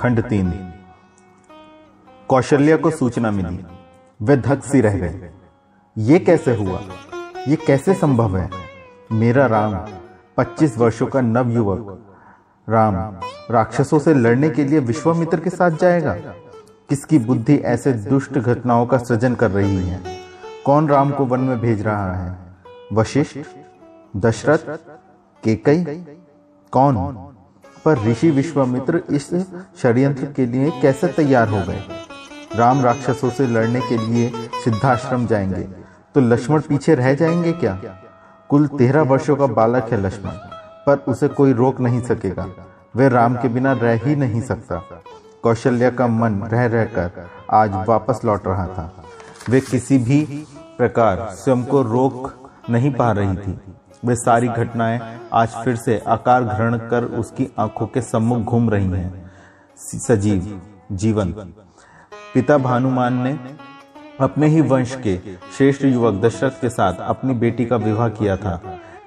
खंड 0.00 0.22
तीन। 0.22 0.72
कौशल्या 2.28 2.76
को 2.76 2.90
सूचना 2.90 3.30
मिली। 3.30 3.66
वे 4.22 4.36
धक 4.36 4.64
सी 4.64 4.80
रह 4.80 4.98
गए। 4.98 5.30
ये 5.98 6.18
कैसे 6.18 6.56
हुआ? 6.56 6.80
ये 7.48 7.56
कैसे 7.56 7.94
संभव 7.94 8.36
है? 8.36 8.50
मेरा 9.12 9.46
राम 9.46 9.74
25 10.36 10.78
वर्षों 10.78 11.06
का 11.06 11.20
नव 11.20 11.50
युवक। 11.50 12.06
राम, 12.68 12.94
राक्षसों 13.50 13.98
से 13.98 14.14
लड़ने 14.14 14.50
के 14.50 14.64
लिए 14.64 14.78
विश्वामित्र 14.78 15.40
के 15.40 15.50
साथ 15.50 15.70
जाएगा? 15.70 16.14
किसकी 16.88 17.18
बुद्धि 17.18 17.56
ऐसे 17.56 17.92
दुष्ट 17.92 18.32
घटनाओं 18.32 18.86
का 18.86 18.98
सृजन 18.98 19.34
कर 19.34 19.50
रही 19.50 19.76
है? 19.76 20.18
कौन 20.66 20.88
राम 20.88 21.10
को 21.10 21.24
वन 21.24 21.40
में 21.40 21.60
भेज 21.60 21.82
रहा 21.82 22.14
है? 22.14 22.36
वशिष्ठ, 22.92 23.38
दशरथ, 24.16 24.78
केकई? 25.44 25.84
कौन? 26.72 27.26
पर 27.84 27.98
ऋषि 27.98 28.30
विश्वामित्र 28.30 29.02
इस 29.10 29.28
षड्यंत्र 29.82 30.26
के 30.26 30.46
लिए 30.46 30.70
कैसे 30.82 31.08
तैयार 31.08 31.48
हो 31.48 31.62
गए? 31.68 31.82
राम 32.56 32.80
राक्षसों 32.80 33.30
से 33.30 33.46
लड़ने 33.46 33.80
के 33.80 33.96
लिए 33.96 34.32
सिद्धाश्रम 34.64 35.26
जाएँगे। 35.26 35.62
तो 36.14 36.20
लक्ष्मण 36.20 36.60
पीछे 36.60 36.94
रह 36.94 37.14
जाएँगे 37.14 37.52
क्या? 37.52 37.80
कुल 38.48 38.66
तेरह 38.68 39.02
वर्षों 39.02 39.36
का 39.36 39.46
बालक 39.46 39.92
है 39.92 40.00
लक्ष्मण, 40.02 40.30
पर 40.86 41.04
उसे 41.08 41.28
कोई 41.28 41.52
रोक 41.52 41.80
नहीं 41.80 42.00
सकेगा। 42.02 42.46
वह 42.96 43.08
राम 43.08 43.34
के 43.34 43.48
बिना 43.48 43.72
रह 43.72 44.00
ही 44.04 44.16
नहीं 44.16 44.40
सकता। 44.40 45.02
कौशल्या 45.42 45.90
का 45.90 46.06
मन 46.06 46.42
रह 46.42 46.66
रहकर 46.66 47.28
आज 47.50 47.74
वापस 47.88 48.20
लौट 48.24 48.46
रहा 48.46 48.66
था। 48.66 49.04
वे 49.50 49.60
किसी 49.60 49.98
भी 49.98 50.46
प्रकार 50.78 51.28
स्वयं 51.30 51.64
को 51.64 51.82
रोक 51.82 52.50
नहीं 52.70 52.92
पा 52.92 53.12
रही 53.12 53.36
थी। 53.36 53.58
वे 54.04 54.14
सारी 54.14 54.48
घटनाएँ 54.48 55.19
आज 55.32 55.48
फिर 55.64 55.76
से 55.76 55.98
आकार 56.06 56.44
ग्रहण 56.44 56.76
कर 56.90 57.04
उसकी 57.04 57.46
आँखों 57.58 57.86
के 57.86 58.00
सम्मुख 58.02 58.38
घूम 58.38 58.70
रही 58.70 58.86
हैं। 58.86 59.30
सजीव 59.76 60.60
जीवन 60.92 61.32
पिता 62.34 62.58
भानुमान 62.58 63.22
ने 63.22 63.38
अपने 64.20 64.46
ही 64.46 64.60
वंश 64.60 64.94
के 64.96 65.16
श्रेष्ठ 65.56 65.84
युवक 65.84 66.20
दशरथ 66.22 66.60
के 66.60 66.68
साथ 66.68 66.94
अपनी 67.00 67.34
बेटी 67.34 67.64
का 67.64 67.76
विवाह 67.76 68.08
किया 68.08 68.36
था। 68.36 68.60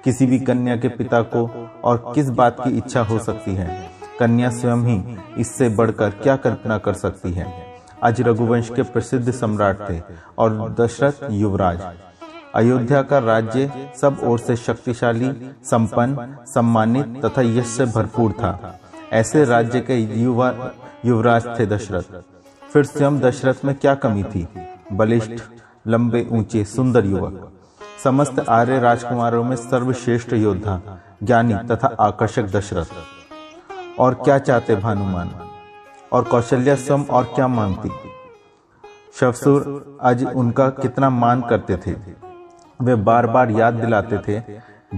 किसी 0.04 0.26
भी 0.26 0.38
कन्या 0.38 0.76
के 0.76 0.88
पिता 0.88 1.20
को 1.22 1.46
और 1.84 2.12
किस 2.14 2.30
बात 2.30 2.56
की 2.60 2.76
इच्छा 2.78 3.02
हो 3.02 3.18
सकती 3.18 3.54
है? 3.54 3.90
कन्या 4.18 4.50
स्वयं 4.50 4.84
ही 4.84 5.18
इससे 5.38 5.68
बढ़कर 5.68 6.10
क्या 6.12 6.36
कल्पना 6.36 6.78
कर 6.78 6.94
सकती 6.94 7.32
है? 7.32 7.46
आज 8.02 8.20
रघुवंश 8.20 8.70
के 8.70 8.82
प्रसिद्ध 8.82 9.30
सम्राट 9.30 9.88
थे 9.90 10.00
और 10.38 10.74
दशरथ 10.80 11.26
युवराज। 11.30 11.82
अयोध्या 12.54 13.02
का 13.02 13.18
राज्य 13.18 13.90
सब 14.00 14.20
ओर 14.24 14.38
से 14.38 14.56
शक्तिशाली, 14.56 15.50
संपन्न, 15.64 16.36
सम्मानित 16.46 17.24
तथा 17.24 17.42
यश 17.42 17.66
से 17.66 17.84
भरपूर 17.84 18.32
था। 18.32 18.80
ऐसे 19.12 19.44
राज्य 19.44 19.80
के 19.80 19.96
युवा, 20.20 20.70
युवराज 21.04 21.46
थे 21.58 21.66
दशरथ। 21.66 22.02
फिर 22.72 22.84
स्वयं 22.84 23.20
दशरथ 23.20 23.54
में 23.64 23.74
क्या 23.74 23.94
कमी 23.94 24.24
थी? 24.24 24.48
बलिष्ठ, 24.92 25.32
लंबे, 25.86 26.28
ऊँचे, 26.32 26.64
सुंदर 26.64 27.04
युवक। 27.04 27.52
समस्त 28.04 28.48
आर्य 28.48 28.78
राजकुमारों 28.78 29.44
में 29.44 29.56
सर्वश्रेष्ठ 29.56 30.32
योद्धा, 30.32 30.80
ज्ञानी 31.22 31.54
तथा 31.54 31.96
आकर्षक 32.00 32.42
दशरथ। 32.42 32.86
और 33.98 34.14
क्या 34.14 34.38
चाहते 34.38 34.76
भानुमान? 34.76 35.30
और 36.12 36.24
कौशल्या 36.24 36.74
स्वयं 36.74 37.04
और 37.04 37.24
क्या 37.24 37.48
मांगती 37.48 37.90
शवसुर 39.20 39.98
आज 40.02 40.24
उनका 40.24 40.68
कितना 40.68 41.10
मान 41.10 41.40
करते 41.40 41.76
थे? 41.76 42.23
वे 42.82 42.94
बार 42.94 43.26
बार 43.26 43.50
याद 43.50 43.74
दिलाते 43.74 44.18
थे, 44.18 44.40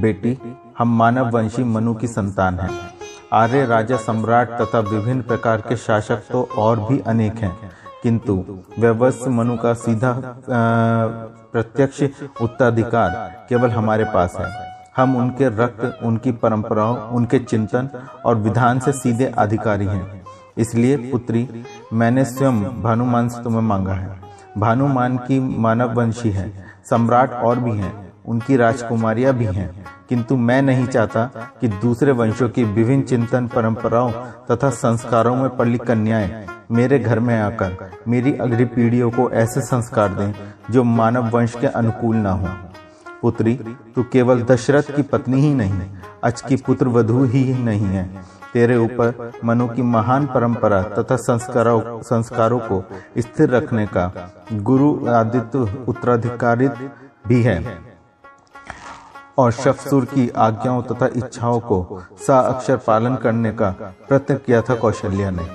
बेटी, 0.00 0.38
हम 0.78 0.98
मानव 0.98 1.31
वंशी 1.31 1.64
मनु 1.64 1.94
की 1.94 2.06
संतान 2.06 2.59
हैं। 2.59 2.70
आर्य, 3.32 3.66
राजा, 3.66 3.97
सम्राट 3.97 4.50
तथा 4.50 4.78
विभिन्न 4.78 5.22
प्रकार 5.22 5.60
के 5.60 5.76
शासक 5.76 6.16
तो 6.16 6.48
और 6.59 6.81
भी 6.81 6.98
अनेक 7.00 7.34
हैं। 7.34 7.59
किंतु 8.03 8.44
व्यवस्थ 8.78 9.28
मनु 9.28 9.56
का 9.56 9.75
सीधा 9.75 10.20
प्रत्यक्ष 11.53 12.03
उत्तराधिकार 12.42 13.10
केवल 13.48 13.70
हमारे 13.70 14.04
पास 14.04 14.37
है। 14.37 14.66
हम 14.97 15.16
उनके 15.16 15.48
रक्त, 15.48 15.98
उनकी 16.03 16.32
परंपराओं, 16.32 16.98
उनके 16.98 17.38
चिंतन 17.38 17.88
और 18.25 18.37
विधान 18.37 18.78
से 18.78 18.93
सीधे 18.93 19.26
अधिकारी 19.26 19.87
हैं। 19.87 20.22
इसलिए 20.58 20.97
पुत्री, 20.97 21.64
मैंने 21.93 22.25
स्वयं 22.25 22.82
भानुमान 22.82 23.28
से 23.28 23.43
तुम्हें 23.43 23.60
मांगा 23.60 23.93
है। 23.93 24.25
भानुमान 24.59 25.17
की 25.19 25.59
मानव 25.59 25.94
वंशी 25.94 26.31
है, 26.31 26.67
सम्राट 26.91 27.33
और 27.33 27.59
भी 27.59 27.71
हैं, 27.71 28.12
उनकी 28.27 28.56
राजकुमारियाँ 28.56 29.34
भी 29.34 29.44
हैं। 29.44 29.84
किंतु 30.09 30.37
मैं 30.37 30.62
नहीं 30.62 30.87
चाहता 30.87 31.25
कि 31.61 31.69
दूसरे 31.69 32.12
वंशों 32.12 32.49
की 32.49 32.65
विभिन्न 32.65 33.03
चिंतन 33.03 33.47
परंपराओं 33.47 34.12
तथा 34.50 34.71
संस्कारों 34.71 35.37
में 35.37 35.56
पली 35.56 35.78
कन्याएँ 35.78 36.47
मेरे 36.71 36.99
घर 36.99 37.21
में 37.21 37.41
आकर 37.41 37.91
मेरी 38.09 38.33
अगली 38.37 38.65
पीढ़ियों 38.65 39.11
को 39.11 39.31
ऐसे 39.31 39.61
संस्कार 39.61 40.09
दें 40.09 40.33
जो 40.71 40.84
मानव 40.84 41.31
वंश 41.31 41.55
के 41.61 41.67
अनुकूल 41.67 42.17
ना 42.17 42.31
हो। 42.31 42.49
पुत्री, 43.23 43.55
तू 43.94 44.03
केवल 44.03 44.43
दशरथ 44.43 44.83
की 44.83 45.03
पत्नी 45.03 45.41
ही 45.41 45.55
नहीं 45.55 45.81
अच 46.25 46.41
की 46.41 46.56
पुत्र 46.56 46.88
वधु 46.88 47.25
ही 47.25 47.55
नहीं 47.55 47.87
है। 47.87 48.11
तेरे 48.56 48.77
ऊपर 48.77 49.33
मनु 49.44 49.69
की 49.69 49.83
महान 49.83 50.27
परंपरा 50.27 50.83
तथा 50.83 51.17
संस्कारों 51.17 51.81
संस्कारों 52.03 52.59
को 52.59 52.84
स्थिर 53.19 53.50
रखने 53.50 53.87
का 53.87 54.33
गुरु 54.53 55.09
आदित्य 55.09 55.84
उत्तराधिकारित 55.89 56.72
भी 57.28 57.43
है। 57.43 57.56
और 59.39 59.53
शफसुर 59.53 60.05
की 60.05 60.28
आज्ञाओं 60.28 60.83
तथा 60.83 61.06
इच्छाओं 61.17 61.61
को 61.61 62.03
सा 62.27 62.39
अक्षर 62.39 62.77
पालन 62.77 63.17
करने 63.17 63.53
का 63.53 63.71
प्रयत्न 64.09 64.34
किया 64.37 64.62
था 64.62 64.75
कौशल्या 64.75 65.31
ने। 65.31 65.49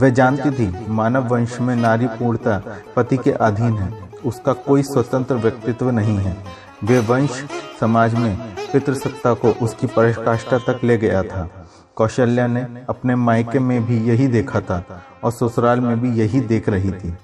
वह 0.00 0.08
जानती 0.08 0.50
थी, 0.50 0.86
मानव 0.88 1.28
वंश 1.28 1.60
में 1.60 1.76
नारी 1.76 2.06
पूर्णता 2.06 2.60
पति 2.96 3.16
के 3.16 3.32
अधीन 3.32 3.78
है, 3.78 4.08
उसका 4.26 4.52
कोई 4.52 4.82
स्वतंत्र 4.82 5.34
व्यक्तित्व 5.34 5.90
नहीं 5.90 6.16
है। 6.16 6.36
वे 6.84 6.98
वंश 6.98 7.44
समाज 7.80 8.14
में 8.14 8.56
पितृसत्ता 8.72 9.34
को 9.34 9.54
उसकी 9.62 9.86
पराकाष्ठा 9.86 10.58
तक 10.58 10.80
ले 10.84 10.96
गया 10.98 11.22
था। 11.22 11.48
कौशल्या 11.96 12.46
ने 12.46 12.66
अपने 12.88 13.14
मायके 13.14 13.58
में 13.58 13.86
भी 13.86 13.98
यही 13.98 14.26
देखा 14.28 14.60
था 14.60 15.02
और 15.24 15.30
ससुराल 15.30 15.80
में 15.80 16.00
भी 16.00 16.20
यही 16.20 16.40
देख 16.40 16.68
रही 16.68 16.90
थी। 16.90 17.16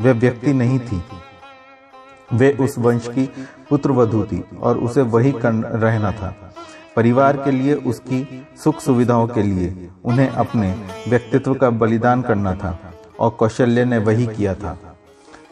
वह 0.00 0.12
व्यक्ति 0.12 0.52
नहीं 0.52 0.78
थी। 0.78 1.02
वे 2.32 2.52
उस 2.60 2.78
वंश 2.78 3.08
की 3.08 3.32
पुत्र 3.70 4.24
थी 4.24 4.44
और 4.60 4.78
उसे 4.78 5.02
वही 5.02 5.34
रहना 5.44 6.12
था। 6.12 6.54
परिवार 6.96 7.36
के 7.36 7.50
लिए 7.50 7.74
उसकी 7.74 8.46
सुख 8.64 8.80
सुविधाओं 8.80 9.28
के 9.28 9.42
लिए 9.42 9.88
उन्हें 10.04 10.28
अपने 10.28 10.84
व्यक्तित्व 11.08 11.54
का 11.54 11.70
बलिदान 11.70 12.22
करना 12.22 12.54
था 12.54 12.94
और 13.20 13.30
कौशल्य 13.30 13.84
ने 13.84 13.98
वही 13.98 14.26
किया 14.26 14.54
था। 14.54 14.96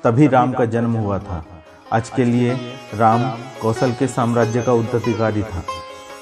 तभी 0.05 0.27
राम 0.27 0.53
का 0.53 0.65
जन्म 0.65 0.93
हुआ 0.93 1.19
था। 1.19 1.45
आज 1.93 2.11
के 2.11 2.25
लिए 2.25 2.55
राम 2.95 3.31
कौशल 3.63 3.93
के 3.93 4.07
साम्राज्य 4.07 4.63
का 4.63 4.73
उत्तराधिकारी 4.73 5.43
था। 5.43 5.63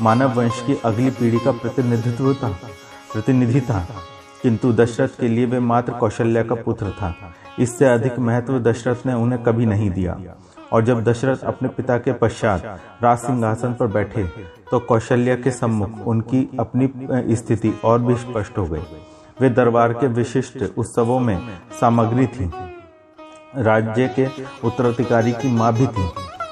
मानव 0.03 0.35
वंश 0.35 0.63
की 0.67 0.79
अगली 0.85 1.11
पीढ़ी 1.11 1.39
का 1.39 1.53
प्रतिनिधित्व 1.53 2.33
था, 2.35 2.49
प्रतिनिधि 3.13 3.61
था, 3.61 3.87
किंतु 4.43 4.73
दशरथ 4.73 5.21
के 5.21 5.29
लिए 5.29 5.47
वे 5.47 5.61
मात्र 5.61 5.93
कौशल्या 5.93 6.43
का 6.43 6.55
पुत्र 6.57 6.91
था। 6.93 7.15
इससे 7.59 7.85
अधिक 7.85 8.19
महत्व 8.19 8.59
दशरथ 8.61 9.07
ने 9.07 9.15
उन्हें 9.15 9.43
कभी 9.43 9.67
नहीं 9.67 9.91
दिया। 9.91 10.17
और 10.73 10.85
जब 10.85 11.03
दशरथ 11.05 11.45
अपने 11.45 11.69
पिता 11.69 11.97
के 11.99 12.13
पश्चात 12.13 12.65
राज 13.03 13.19
सिंहासन 13.19 13.75
पर 13.75 13.87
बैठे 13.87 14.25
तो 14.71 14.79
कौशल्या 14.79 15.35
के 15.37 15.51
सम्मुख 15.51 16.07
उनकी 16.07 16.49
अपनी 16.61 17.37
स्थिति 17.37 17.73
और 17.85 18.03
भी 18.03 18.17
स्पष्ट 18.17 18.59
हो 18.59 18.65
गई। 18.67 18.83
वे 19.41 19.51
दरबार 19.51 19.93
के 19.93 20.07
विशिष्ट 20.09 20.63
उत्सवों 20.79 21.19
में 21.21 21.39
सामग्री 21.81 22.27
थी। 22.27 22.51
राज्य 23.59 24.09
के 24.09 24.27
उत्तराधिकारी 24.65 25.33
की 25.33 25.53
माँ 25.53 25.73
भी 25.75 25.87
थी। 25.89 26.09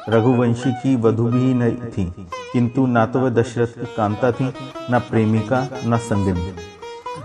रघुवंशी 0.09 0.73
की 0.73 0.94
वधु 0.97 1.26
भी 1.26 1.55
नहीं 1.55 1.76
थी। 1.88 2.12
किंतु 2.52 2.87
ना 2.87 3.06
तो 3.06 3.20
वह 3.20 3.31
दशरथ 3.31 3.66
की 3.66 3.94
कांता 3.96 4.32
थी, 4.32 4.52
न 4.90 4.98
प्रेमिका, 4.98 5.69
न 5.87 5.96
संगिनी 5.96 6.52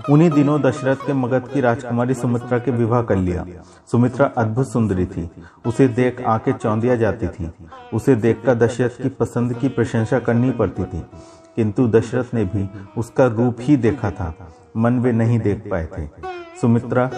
उन्हीं 0.09 0.29
दिनों 0.29 0.61
दशरथ 0.61 0.95
के 0.95 1.13
मगध 1.13 1.47
की 1.53 1.61
राजकुमारी 1.61 2.13
सुमित्रा 2.13 2.59
के 2.59 2.71
विवाह 2.71 3.01
कर 3.01 3.15
लिया। 3.15 3.45
सुमित्रा 3.91 4.25
अद्भुत 4.37 4.67
सुंदरी 4.67 5.05
थी। 5.05 5.29
उसे 5.67 5.87
देख 5.87 6.21
आँखें 6.21 6.51
चौंधिया 6.51 6.95
जाती 6.95 7.27
थी। 7.27 7.51
उसे 7.93 8.15
देखकर 8.15 8.55
दशरथ 8.55 8.89
की 8.89 9.09
पसंद 9.09 9.53
की 9.53 9.69
प्रशंसा 9.69 10.19
करनी 10.19 10.51
पड़ती 10.51 10.83
थी। 10.83 10.99
किंतु 11.55 11.87
दशरथ 11.87 12.25
ने 12.33 12.45
भी 12.45 12.69
उसका 12.97 13.25
रूप 13.25 13.57
ही 13.59 13.77
देखा 13.77 14.11
था। 14.11 14.55
मन 14.77 14.99
वे 14.99 15.11
नहीं 15.11 15.39
देख 15.39 15.63
पाए 15.71 15.85
थे। 15.85 16.07
सुमित्रा 16.61 17.11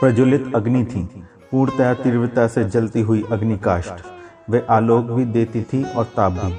प्रज्वलित 0.00 0.52
अग्नि 0.54 0.84
थी। 0.84 1.04
पूर्णतया 1.52 1.94
तीव्रता 1.94 2.48
से 2.48 2.64
जलती 2.64 3.00
हुई 3.00 3.24
अग्निकाष्ठ। 3.32 4.17
वे 4.50 4.64
आलोक 4.70 5.04
भी 5.06 5.24
देती 5.26 5.62
थी 5.62 5.82
और 5.84 6.04
ताप 6.16 6.32
भी। 6.34 6.54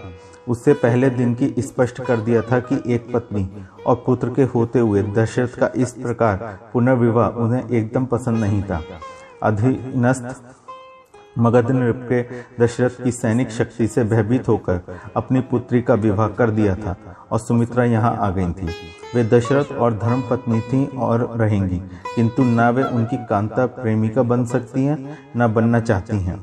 उससे 0.48 0.74
पहले 0.76 1.10
दिन 1.10 1.34
की 1.34 1.54
स्पष्ट 1.60 2.02
कर 2.04 2.18
दिया 2.20 2.42
था 2.42 2.60
कि 2.62 2.82
एक 2.94 3.12
पत्नी 3.14 3.48
और 3.88 3.96
पुत्र 4.06 4.30
के 4.30 4.44
होते 4.54 4.80
हुए 4.80 5.04
दशरथ 5.16 5.60
का 5.60 5.72
इस 5.76 5.92
प्रकार 5.94 6.38
पुनर्विवाह 6.74 7.38
उन्हें 7.38 7.70
एकदम 7.70 8.06
पसंद 8.06 8.38
नहीं 8.38 8.62
था। 8.64 8.82
अधीनस्थ 9.44 10.36
मगध 11.38 11.70
नृप 11.72 12.08
के 12.12 12.22
दशरथ 12.64 13.04
की 13.04 13.12
सैनिक 13.12 13.50
शक्ति 13.52 13.88
से 13.88 14.04
भयभीत 14.04 14.48
होकर 14.48 14.82
अपनी 15.16 15.42
पुत्री 15.42 15.82
का 15.82 15.94
विवाह 15.96 16.28
कर 16.30 16.50
दिया 16.52 16.76
था 16.76 16.96
और 17.32 17.40
सुमित्रा 17.40 17.84
यहाँ 17.84 18.16
आ 18.18 18.30
गई 18.30 18.52
थी। 18.52 18.68
वे 19.16 19.24
दशरथ 19.30 19.72
और 19.74 19.94
धर्म 19.98 20.22
पत्नी 20.30 20.60
थी 20.62 20.86
और 20.98 21.30
रहेंगी, 21.38 21.82
किंतु 22.16 22.44
न 22.44 22.70
वे 22.70 22.84
उनकी 22.86 23.18
कांता 23.26 23.66
प्रेमिका 23.76 24.24
बन 24.24 24.46
सकती 24.46 24.86
हैं, 24.86 25.18
न 25.38 25.54
बनना 25.54 25.80
चाहती 25.80 26.18
हैं। 26.18 26.38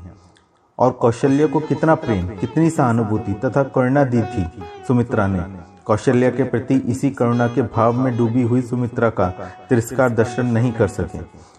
और 0.79 0.91
कौशल्य 0.91 1.47
को 1.47 1.59
कितना 1.59 1.95
प्रेम, 1.95 2.27
कितनी 2.29 2.69
सहानुभूति 2.69 3.33
तथा 3.45 3.63
करुणा 3.65 4.03
दी 4.03 4.21
थी 4.21 4.45
सुमित्रा 4.87 5.27
ने। 5.27 5.39
कौशल्या 5.85 6.29
के 6.29 6.43
प्रति 6.43 6.75
इसी 6.87 7.09
करुणा 7.09 7.47
के 7.47 7.61
भाव 7.61 7.93
में 7.93 8.17
डूबी 8.17 8.41
हुई 8.41 8.61
सुमित्रा 8.61 9.09
का 9.09 9.27
तिरस्कार 9.69 10.09
दर्शन 10.09 10.45
नहीं 10.45 10.71
कर 10.71 10.87
सके, 10.87 11.17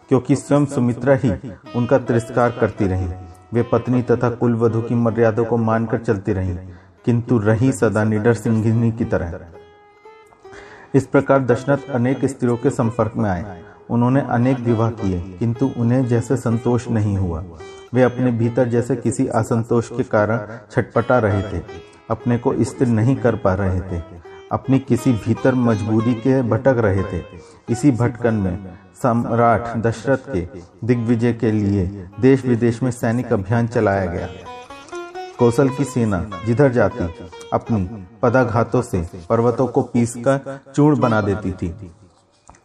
क्योंकि 0.08 0.36
स्वयं 0.36 0.64
सुमित्रा 0.66 1.14
ही 1.14 1.32
उनका 1.76 1.98
तिरस्कार 1.98 2.50
करती 2.50 2.86
रही। 2.86 3.08
वे 3.52 3.62
पत्नी 3.62 4.02
तथा 4.02 4.30
कुल 4.30 4.54
वधु 4.54 4.80
की 4.82 4.94
मर्यादा 4.94 5.42
को 5.42 5.56
मानकर 5.56 5.98
चलती 5.98 6.32
रही, 6.32 6.54
किंतु 7.04 7.38
रही 7.38 7.72
सदा 7.72 8.04
निडर 8.04 8.34
सिंहिनी 8.34 8.90
की 8.92 9.04
तरह। 9.04 9.38
इस 10.94 11.06
प्रकार 11.06 11.44
दशरथ 11.44 11.90
अनेक 11.90 12.24
स्त्रियों 12.24 12.56
के 12.56 12.70
संपर्क 12.70 13.12
में 13.16 13.28
आए। 13.30 13.62
उन्होंने 13.90 14.20
अनेक 14.20 14.58
विवाह 14.58 14.90
किए, 14.90 15.20
किंतु 15.38 15.70
उन्हें 15.76 16.06
जैसे 16.06 16.36
संतोष 16.36 16.88
नहीं 16.88 17.16
हुआ। 17.18 17.44
वे 17.92 18.02
अपने 18.02 18.30
भीतर 18.32 18.68
जैसे 18.68 18.96
किसी 18.96 19.26
असंतोष 19.26 19.88
के 19.88 20.02
कारण 20.04 20.46
छटपटा 20.70 21.18
रहे 21.18 21.42
थे, 21.42 21.62
अपने 22.10 22.38
को 22.38 22.54
स्थिर 22.64 22.88
नहीं 22.88 23.16
कर 23.16 23.36
पा 23.36 23.54
रहे 23.54 23.80
थे, 23.82 24.02
अपनी 24.52 24.78
किसी 24.78 25.12
भीतर 25.14 25.54
मजबूरी 25.54 26.14
के 26.16 26.40
भटक 26.42 26.78
रहे 26.78 27.02
थे। 27.02 27.22
इसी 27.68 27.90
भटकन 27.92 28.34
में 28.34 28.58
सम्राट 29.02 29.76
दशरथ 29.76 30.32
के 30.32 30.46
दिग्विजय 30.84 31.32
के 31.32 31.52
लिए 31.52 31.86
देश 32.20 32.44
विदेश 32.44 32.82
में 32.82 32.90
सैनिक 32.90 33.32
अभियान 33.32 33.66
चलाया 33.66 34.06
गया। 34.06 34.28
कौशल 35.38 35.68
की 35.68 35.84
सेना 35.84 36.24
जिधर 36.46 36.72
जाती, 36.72 37.04
अपनी 37.52 38.06
पदाघातों 38.22 38.82
से 38.82 39.02
पर्वतों 39.28 39.66
को 39.66 39.82
पीसकर 39.82 40.58
चूर्ण 40.74 41.00
बना 41.00 41.20
देती 41.20 41.52
थी। 41.52 41.74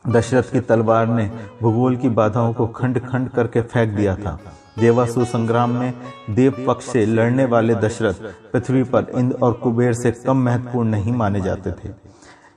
दशरथ 0.07 0.43
की 0.43 0.59
तलवार 0.59 1.07
ने 1.07 1.29
भूगोल 1.61 1.95
की 1.97 2.09
बाधाओं 2.11 2.53
को 2.53 2.67
खंड 2.67 2.99
खंड 2.99 3.29
करके 3.29 3.61
फेंक 3.61 3.93
दिया 3.93 4.15
था। 4.15 4.39
देवासुर 4.79 5.25
संग्राम 5.25 5.69
में 5.69 5.93
देव 6.29 6.63
पक्ष 6.67 6.85
से 6.85 7.05
लड़ने 7.05 7.45
वाले 7.45 7.75
दशरथ 7.75 8.13
पृथ्वी 8.53 8.83
पर 8.83 9.11
इंद्र 9.15 9.37
और 9.43 9.53
कुबेर 9.53 9.93
से 9.93 10.11
कम 10.11 10.37
महत्वपूर्ण 10.37 10.89
नहीं 10.89 11.11
माने 11.11 11.41
जाते 11.41 11.71
थे। 11.71 11.91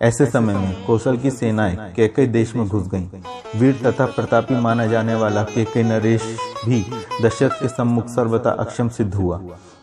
ऐसे 0.02 0.26
समय 0.26 0.54
में 0.54 0.84
कौशल 0.86 1.16
की 1.16 1.30
सेनाएँ 1.30 1.76
केकई 1.96 2.26
देश 2.26 2.54
में 2.56 2.66
घुस 2.68 2.88
गईं। 2.88 3.08
वीर 3.60 3.80
तथा 3.84 4.06
प्रतापी 4.06 4.54
माना 4.54 4.86
जाने 4.86 5.14
वाला 5.14 5.42
केकई 5.44 5.82
नरेश 5.82 6.22
भी 6.66 6.84
दशरथ 7.22 7.50
के 7.50 7.68
सम्मुख 7.68 8.08
सर्वथा 8.08 8.50
अक्षम 8.50 8.88
सिद्ध 8.88 9.14
हुआ। 9.14 9.38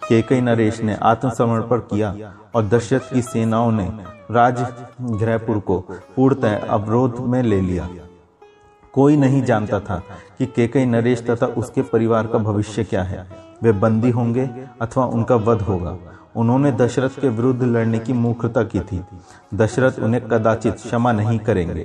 केकई 0.09 0.41
नरेश 0.41 0.81
ने 0.81 0.97
आत्मसमर्पण 1.01 1.79
किया 1.79 2.15
और 2.55 2.67
दशरथ 2.67 3.13
की 3.13 3.21
सेनाओं 3.21 3.71
ने 3.71 3.89
राजगृहपुर 4.31 5.59
को 5.59 5.79
पूर्णतः 6.15 6.67
अवरोध 6.67 7.15
में 7.19 7.41
ले 7.43 7.61
लिया। 7.61 7.89
कोई 8.93 9.17
नहीं 9.17 9.43
जानता 9.43 9.79
था 9.79 10.01
कि 10.39 10.45
केकई 10.45 10.85
नरेश 10.85 11.25
तथा 11.29 11.45
उसके 11.45 11.81
परिवार 11.83 12.27
का 12.27 12.37
भविष्य 12.39 12.83
क्या 12.83 13.03
है। 13.03 13.25
वे 13.63 13.71
बंदी 13.71 14.09
होंगे 14.09 14.49
अथवा 14.81 15.05
उनका 15.05 15.35
वध 15.35 15.61
होगा। 15.61 15.97
उन्होंने 16.35 16.71
दशरथ 16.71 17.19
के 17.21 17.29
विरुद्ध 17.29 17.63
लड़ने 17.63 17.99
की 17.99 18.13
मूर्खता 18.13 18.63
की 18.63 18.79
थी। 18.81 19.03
दशरथ 19.53 19.99
उन्हें 19.99 20.27
कदाचित 20.27 20.73
क्षमा 20.75 21.11
नहीं 21.11 21.39
करेंगे। 21.39 21.83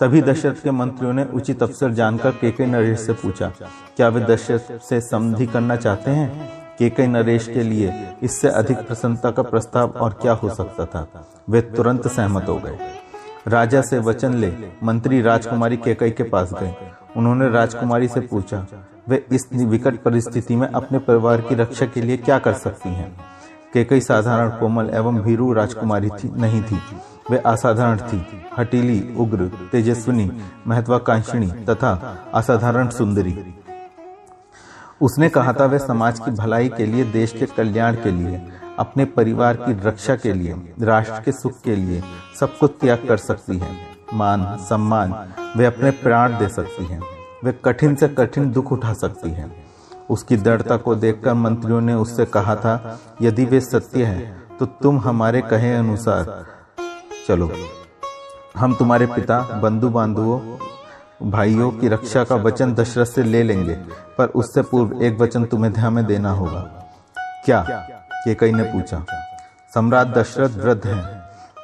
तभी 0.00 0.22
दशरथ 0.22 0.62
के 0.62 0.70
मंत्रियों 0.70 1.12
ने 1.12 1.24
उचित 1.34 1.62
अवसर 1.62 1.92
जानकर 1.92 2.30
केकई 2.30 2.66
नरेश 2.66 3.00
से 3.00 3.12
पूछा, 3.12 3.52
क्या 3.96 4.08
वे 4.08 4.20
दशरथ 4.24 4.80
से 4.80 5.00
संधि 5.00 5.46
करना 5.46 5.76
चाहते 5.76 6.10
हैं? 6.10 6.50
केकई 6.78 7.06
नरेश 7.06 7.46
के 7.48 7.62
लिए 7.62 7.92
इससे 8.22 8.48
अधिक 8.50 8.78
प्रसन्नता 8.78 9.30
का 9.30 9.42
प्रस्ताव 9.42 9.90
और 9.90 10.18
क्या 10.22 10.32
हो 10.32 10.48
सकता 10.50 10.84
था? 10.86 11.08
वे 11.48 11.60
तुरंत 11.60 12.08
सहमत 12.08 12.48
हो 12.48 12.56
गए। 12.56 12.78
राजा 13.46 13.80
से 13.82 13.98
वचन 13.98 14.34
ले, 14.34 14.52
मंत्री 14.82 15.20
राजकुमारी 15.22 15.76
केकई 15.76 16.10
के 16.10 16.22
पास 16.22 16.52
गए। 16.52 16.74
उन्होंने 17.16 17.48
राजकुमारी 17.48 18.08
से 18.08 18.20
पूछा, 18.20 18.66
वे 19.08 19.26
इस 19.32 19.48
विकट 19.52 20.02
परिस्थिति 20.02 20.56
में 20.56 20.68
अपने 20.68 20.98
परिवार 20.98 21.40
की 21.40 21.54
रक्षा 21.54 21.86
के 21.86 22.00
लिए 22.00 22.16
क्या 22.16 22.38
कर 22.38 22.52
सकती 22.52 22.88
हैं? 22.88 23.16
केकई 23.72 24.00
साधारण, 24.00 24.50
कोमल 24.50 24.90
एवं 24.94 25.20
भीरू 25.20 25.52
राजकुमारी 25.52 26.08
थी, 26.08 26.32
नहीं 26.36 26.62
थी। 26.62 26.80
वे 27.30 27.38
असाधारण 27.38 27.98
थी, 27.98 28.26
हटीली, 28.58 29.14
उग्र, 29.18 29.50
तेजस्विनी, 29.72 30.30
महत्वाकांक्षिणी 30.66 31.46
तथा 31.46 32.18
असाधारण 32.34 32.88
सुंदरी। 32.88 33.54
उसने 35.00 35.28
कहा 35.28 35.52
था, 35.52 35.64
वे 35.64 35.78
समाज 35.78 36.20
की 36.20 36.30
भलाई 36.30 36.68
के 36.68 36.86
लिए, 36.86 37.04
देश 37.04 37.32
के 37.32 37.46
कल्याण 37.46 37.94
के 37.94 38.10
लिए 38.10 38.42
अपने 38.78 39.04
परिवार 39.06 39.56
की 39.56 39.72
रक्षा 39.80 40.14
के 40.16 40.32
लिए, 40.32 40.54
राष्ट्र 40.82 41.20
के 41.24 41.32
सुख 41.32 41.60
के 41.60 41.76
लिए 41.76 42.02
सब 42.40 42.56
कुछ 42.58 42.74
त्याग 42.80 43.06
कर 43.08 43.16
सकती 43.16 43.58
है। 43.58 43.70
मान, 44.14 44.56
सम्मान, 44.60 45.12
वे 45.56 45.66
अपने 45.66 45.90
प्राण 45.92 46.38
दे 46.38 46.48
सकती 46.48 46.84
हैं। 46.84 47.00
वे 47.44 47.52
कठिन 47.64 47.94
से 47.94 48.08
कठिन 48.10 48.50
दुख 48.52 48.72
उठा 48.72 48.92
सकती 48.94 49.30
हैं। 49.30 49.52
उसकी 50.10 50.36
दृढ़ता 50.36 50.76
को 50.76 50.94
देखकर 50.94 51.34
मंत्रियों 51.34 51.80
ने 51.80 51.94
उससे 51.94 52.24
कहा 52.26 52.56
था, 52.56 52.98
यदि 53.22 53.44
वे 53.44 53.60
सत्य 53.60 54.04
है 54.04 54.32
तो 54.58 54.66
तुम 54.66 54.98
हमारे 55.00 55.40
कहे 55.42 55.74
अनुसार 55.74 56.44
चलो। 57.28 57.50
हम 58.56 58.74
तुम्हारे 58.74 59.06
पिता 59.06 59.40
बंधु 59.60 59.88
बांधुओं 59.88 60.40
भाइयों 61.30 61.70
की 61.70 61.88
रक्षा 61.88 62.24
का 62.24 62.36
वचन 62.36 62.74
दशरथ 62.74 63.06
से 63.06 63.22
ले 63.22 63.42
लेंगे, 63.42 63.74
पर 64.18 64.26
उससे 64.26 64.62
पूर्व 64.62 65.02
एक 65.02 65.18
वचन 65.20 65.44
तुम्हें 65.44 65.72
ध्यान 65.72 65.92
में 65.92 66.04
देना 66.06 66.32
होगा। 66.32 66.60
क्या? 67.44 67.62
केकई 68.24 68.52
ने 68.52 68.62
पूछा, 68.64 69.04
सम्राट 69.72 70.06
दशरथ 70.08 70.56
वृद्ध 70.56 70.86
हैं। 70.86 71.22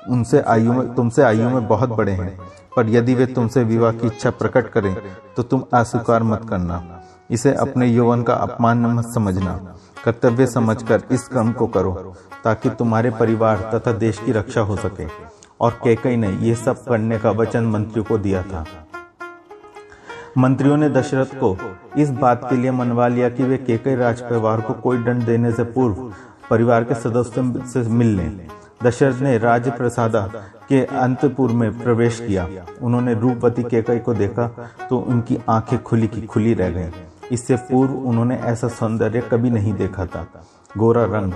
उनसे 0.08 0.40
आयु 0.42 0.72
में 0.72 0.94
तुमसे 0.94 1.22
आयु 1.22 1.48
में 1.50 1.66
बहुत 1.68 1.88
बड़े 1.90 2.12
हैं। 2.12 2.38
पर 2.76 2.88
यदि 2.88 3.14
वे 3.14 3.26
तुमसे 3.28 3.62
विवाह 3.64 3.92
की 3.92 4.06
इच्छा 4.06 4.30
प्रकट 4.32 4.68
करें 4.68 4.94
तो 5.36 5.42
तुम 5.42 5.62
अस्वीकार 5.74 6.22
मत 6.22 6.46
करना। 6.48 6.82
इसे 7.30 7.52
अपने 7.54 7.86
यौवन 7.86 8.22
का 8.22 8.34
अपमान 8.36 8.86
मत 8.86 9.06
समझना। 9.06 9.52
कर्तव्य 10.04 10.46
समझकर 10.46 11.02
इस 11.10 11.26
कर्म 11.28 11.52
को 11.52 11.66
करो, 11.66 11.92
ताकि 12.44 12.70
तुम्हारे 12.70 13.10
परिवार 13.10 13.70
तथा 13.74 13.92
देश 13.94 14.18
की 14.18 14.32
रक्षा 14.32 14.60
हो 14.60 14.76
सके। 14.76 15.06
और 15.60 15.70
केकई 15.84 16.16
ने 16.16 16.28
यह 16.28 16.54
सब 16.54 16.84
करने 16.84 17.18
का 17.18 17.30
वचन 17.32 17.66
मंत्रियों 17.66 18.04
को 18.04 18.18
दिया 18.18 18.42
था। 18.42 18.64
मंत्रियों 20.38 20.76
ने 20.76 20.88
दशरथ 20.90 21.34
को 21.34 21.56
इस 21.96 22.10
बात 22.12 22.46
के 22.50 22.56
लिए 22.56 22.70
मनवा 22.70 23.08
लिया 23.08 23.28
कि 23.28 23.44
वे 23.44 23.56
केकई 23.58 23.94
राज 23.94 24.20
परिवार 24.20 24.60
को 24.60 24.74
कोई 24.74 24.98
दंड 24.98 25.22
देने 25.22 25.52
से 25.52 25.64
पूर्व 25.66 26.12
परिवार 26.50 26.84
के 26.84 26.94
सदस्यों 26.96 27.64
से 27.64 27.80
मिलने। 27.90 28.48
दशरथ 28.84 29.20
ने 29.20 29.36
राज 29.38 29.68
प्रसादा 29.68 30.20
के 30.68 30.84
अंतपुर 30.98 31.50
में 31.52 31.78
प्रवेश 31.78 32.20
किया। 32.20 32.48
उन्होंने 32.82 33.14
रूपवती 33.14 33.62
केकई 33.64 33.98
को 33.98 34.14
देखा 34.14 34.46
तो 34.90 34.98
उनकी 34.98 35.38
आँखें 35.48 35.82
खुली 35.82 36.06
की 36.08 36.22
खुली 36.22 36.54
रह 36.54 36.70
गईं। 36.70 36.90
इससे 37.32 37.56
पूर्व 37.68 37.92
उन्होंने 37.92 38.36
ऐसा 38.44 38.68
सौंदर्य 38.70 39.20
कभी 39.22 39.50
नहीं 39.50 39.72
देखा 39.74 40.06
था। 40.06 40.26
गोरा 40.78 41.04
रंग 41.06 41.32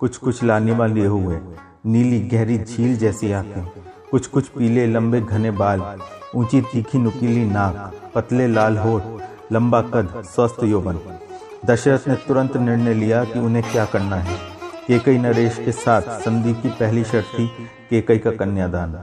कुछ 0.00 0.16
कुछ 0.16 0.42
लालिमा 0.44 0.86
लिए 0.86 1.06
हुए, 1.06 1.38
नीली 1.86 2.20
गहरी 2.28 2.58
झील 2.58 2.96
जैसी 2.96 3.32
आँखें 3.32 3.64
कुछ 4.10 4.26
कुछ 4.26 4.48
पीले 4.48 4.86
लंबे 4.86 5.20
घने 5.20 5.50
बाल, 5.52 5.82
ऊँची 6.36 6.60
तीखी 6.62 6.98
नुकीली 6.98 7.44
नाक, 7.44 7.92
पतले 8.14 8.46
लाल 8.48 8.76
होठ, 8.78 9.02
लंबा 9.52 9.80
कद, 9.84 10.22
स्वस्थ 10.24 10.64
यौवन। 10.64 10.98
दशरथ 11.66 12.08
ने 12.08 12.14
तुरंत 12.28 12.56
निर्णय 12.56 12.94
लिया 12.94 13.24
कि 13.24 13.38
उन्हें 13.38 13.64
क्या 13.72 13.84
करना 13.84 14.16
है। 14.16 14.38
केकई 14.86 15.18
नरेश 15.18 15.56
के 15.58 15.72
साथ 15.72 16.02
संधि 16.20 16.52
की 16.54 16.68
पहली 16.70 17.02
शर्त 17.04 17.26
थी, 17.28 17.46
केकई 17.90 18.18
का 18.18 18.30
कन्यादान। 18.30 18.94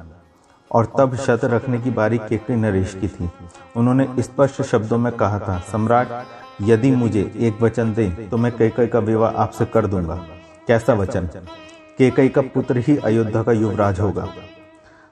और 0.72 0.86
तब 1.00 1.16
शर्त 1.16 1.44
रखने 1.46 1.78
की 1.78 1.92
बारी 1.92 2.18
केकई 2.20 2.56
नरेश 2.56 2.94
की 3.02 3.08
थी। 3.08 3.30
उन्होंने 3.76 4.08
स्पष्ट 4.20 4.62
शब्दों 4.62 4.98
में 4.98 5.12
कहा 5.14 5.40
था, 5.40 5.58
सम्राट, 5.72 6.08
यदि 6.62 6.92
मुझे 6.92 7.32
एक 7.38 7.62
वचन 7.62 7.94
दे 7.94 8.08
तो 8.32 8.38
मैं 8.38 8.52
केकई 8.52 8.88
का 8.88 9.00
विवाह 9.00 9.32
आपसे 9.34 9.66
कर 9.66 9.88
दूँगा। 9.88 10.16
कैसा 10.68 10.94
वचन? 10.94 11.28
केकई 11.98 12.30
का 12.30 12.42
पुत्र 12.44 12.78
ही 12.78 12.98
अयोध्या 12.98 13.44
का 13.44 13.52
युवराज 13.52 14.00
होगा। 14.00 14.28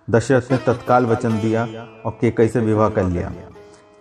दशरथ 0.07 0.51
ने 0.51 0.57
तत्काल 0.57 1.05
वचन 1.05 1.39
दिया 1.39 1.63
और 2.05 2.17
केकई 2.21 2.47
से 2.47 2.59
विवाह 2.59 2.89
कर 2.89 3.03
लिया। 3.03 3.31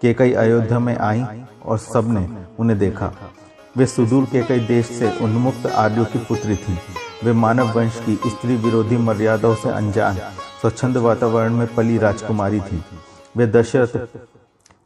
केकई 0.02 0.32
अयोध्या 0.34 0.78
में 0.78 0.96
आई 0.98 1.24
और 1.64 1.78
सबने 1.78 2.28
उन्हें 2.58 2.78
देखा। 2.78 3.12
वे 3.74 3.86
सुदूर 3.86 4.24
के 4.24 4.42
कई 4.42 4.60
देश 4.60 4.86
से 4.88 5.10
उन्मुक्त 5.20 5.66
आर्यों 5.68 6.04
की 6.04 6.18
पुत्री 6.18 6.56
थी। 6.56 6.78
वे 7.24 7.32
मानव 7.34 7.70
वंश 7.72 8.00
की 8.06 8.14
स्त्री 8.26 8.56
विरोधी 8.56 8.96
मर्यादाओं 8.98 9.54
से 9.54 9.68
अनजान, 9.70 10.16
स्वच्छंद 10.60 10.96
वातावरण 10.96 11.54
में 11.54 11.66
पली 11.74 11.98
राजकुमारी 11.98 12.60
थी। 12.60 12.82
वे 13.36 13.46
दशरथ 13.46 14.06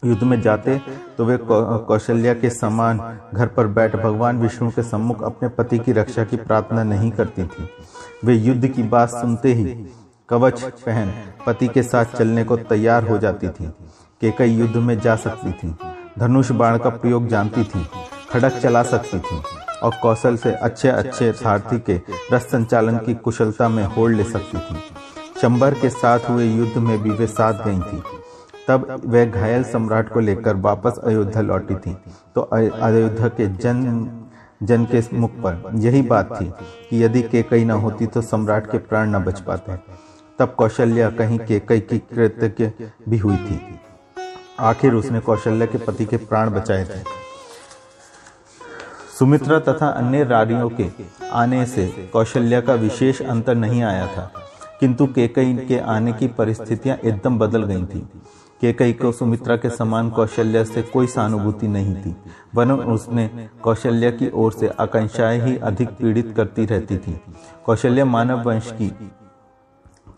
युद्ध 0.05 0.23
में 0.23 0.41
जाते 0.43 0.81
तो 1.19 1.25
वे 1.25 1.37
कौशल्या 1.43 2.35
के 2.35 2.51
समान 2.51 3.01
घर 3.35 3.47
पर 3.47 3.67
बैठ 3.69 3.97
भगवान 3.97 4.39
विष्णु 4.39 4.71
के 4.71 4.83
सम्मुख 4.83 5.23
अपने 5.23 5.49
पति 5.49 5.79
की 5.79 5.93
रक्षा 5.93 6.25
की 6.25 6.37
प्रार्थना 6.39 6.83
नहीं 6.85 7.11
करती 7.11 7.45
थी। 7.45 7.69
वे 8.25 8.35
युद्ध 8.35 8.67
की 8.67 8.83
बात 8.85 9.11
सुनते 9.11 9.53
ही 9.55 9.65
कवच 10.29 10.63
पहन 10.63 11.13
पति 11.47 11.69
के 11.69 11.83
साथ 11.83 12.17
चलने 12.17 12.45
को 12.45 12.57
तैयार 12.59 13.09
हो 13.09 13.19
जाती 13.19 13.49
थी 13.49 13.67
केकई 14.23 14.51
युद्ध 14.51 14.77
में 14.77 14.99
जा 15.01 15.17
सकती 15.19 15.53
थी। 15.53 15.75
धनुष 16.19 16.51
बाण 16.53 16.79
का 16.79 16.91
प्रयोग 16.91 17.27
जानती 17.29 17.65
थी। 17.65 17.87
खड़क 18.35 18.53
चला 18.53 18.83
सकती 18.83 19.19
थी 19.19 19.41
और 19.83 19.93
कौशल 20.03 20.37
से 20.37 20.53
अच्छे 20.53 20.89
अच्छे 20.89 21.33
सारथी 21.35 21.79
के 21.81 22.01
रस 22.33 22.43
संचालन 22.43 22.97
की 22.99 23.15
कुशलता 23.15 23.69
में 23.69 23.85
होड़ 23.87 24.11
ले 24.13 24.25
सकती 24.25 24.59
थी। 24.59 24.77
चंबर 25.41 25.75
के 25.75 25.89
साथ 25.91 26.29
हुए 26.31 26.47
युद्ध 26.47 26.79
में 26.79 26.99
भी 27.03 27.11
वे 27.11 27.27
साथ 27.27 27.65
गई 27.67 27.79
थी। 27.81 28.03
तब 28.69 29.03
वह 29.07 29.25
घायल 29.25 29.65
सम्राट 29.65 30.09
को 30.09 30.21
लेकर 30.21 30.57
वापस 30.57 30.99
अयोध्या 31.05 31.43
लौटी 31.43 31.75
थी। 31.77 31.97
तो 32.35 32.41
अयोध्या 32.41 33.29
के 33.31 33.47
जन 33.47 34.11
जन 34.63 34.85
के 34.85 35.03
मुख 35.13 35.31
पर 35.39 35.71
यही 35.77 36.03
बात 36.03 36.29
थी 36.33 36.53
कि 36.91 37.03
यदि 37.05 37.23
केकई 37.23 37.65
न 37.65 37.71
होती 37.71 38.07
तो 38.07 38.21
सम्राट 38.23 38.71
के 38.71 38.79
प्राण 38.81 39.11
न 39.11 39.25
बच 39.25 39.41
पाते। 39.41 39.77
तब 40.39 40.55
कौशल्या 40.59 41.11
कहीं 41.11 41.39
केकई 41.39 41.81
की 41.83 41.99
कृतज्ञ 41.99 42.71
भी 43.09 43.19
हुई 43.19 43.37
थी। 43.37 43.61
आखिर 44.61 44.95
उसने 44.95 45.21
कौशल्या 45.21 45.67
के 45.67 45.79
पति 45.79 46.05
के 46.05 46.17
प्राण 46.17 46.51
बचाए 46.51 46.85
थे। 46.85 47.23
सुमित्रा 49.15 49.59
तथा 49.61 49.89
अन्य 49.89 50.25
रारियों 50.25 50.69
के 50.71 50.87
आने 51.33 51.65
से 51.67 51.87
कौशल्या 52.13 52.61
का 52.61 52.75
विशेष 52.75 53.21
अंतर 53.23 53.55
नहीं 53.55 53.83
आया 53.83 54.07
था, 54.07 54.31
किंतु 54.81 55.07
केकई 55.09 55.55
के 55.69 55.79
आने 55.79 56.13
की 56.13 56.29
परिस्थितियाँ 56.29 56.97
एकदम 56.99 57.39
बदल 57.39 57.63
गई 57.65 57.85
थी। 57.85 58.01
केकई 58.61 58.93
को 58.93 59.13
सुमित्रा 59.13 59.57
के 59.57 59.71
समान 59.71 60.11
कौशल्या 60.11 60.65
से 60.65 60.83
कोई 60.85 61.07
सहानुभूति 61.07 61.69
नहीं 61.69 61.95
थी 61.95 62.15
वन 62.55 62.73
उसने 62.73 63.29
कौशल्या 63.63 64.11
की 64.11 64.31
ओर 64.35 64.53
से 64.53 64.69
आकांक्षाएँ 64.81 65.41
ही 65.41 65.57
अधिक 65.59 65.89
पीड़ित 65.91 66.33
करती 66.37 66.67
रहती 66.67 66.97
थी। 66.97 67.19
कौशल्या 67.67 68.05
मानव 68.05 68.43
वंश 68.43 68.73
की 68.73 68.91